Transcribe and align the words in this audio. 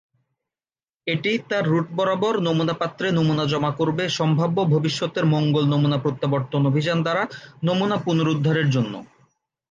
এটি 1.07 1.31
তার 1.49 1.63
রুট 1.67 1.87
বরাবর 1.95 2.33
নমুনা 2.39 2.75
পাত্রে 2.77 3.07
নমুনা 3.11 3.45
জমা 3.45 3.71
করবে 3.71 4.03
সম্ভাব্য 4.09 4.57
ভবিষ্যতের 4.73 5.25
মঙ্গল 5.25 5.63
নমুনা-প্রত্যাবর্তন 5.69 6.61
অভিযান 6.65 6.97
দ্বারা 7.01 7.23
নমুনা 7.63 7.97
পুনরুদ্ধারের 7.97 8.67
জন্য। 8.69 8.93